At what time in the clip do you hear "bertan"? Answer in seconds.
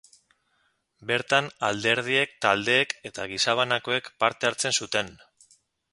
1.11-1.49